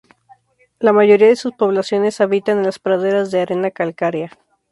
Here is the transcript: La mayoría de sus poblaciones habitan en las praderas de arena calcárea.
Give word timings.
La 0.79 0.93
mayoría 0.93 1.27
de 1.27 1.35
sus 1.35 1.53
poblaciones 1.53 2.21
habitan 2.21 2.57
en 2.57 2.63
las 2.63 2.79
praderas 2.79 3.29
de 3.29 3.41
arena 3.41 3.69
calcárea. 3.69 4.31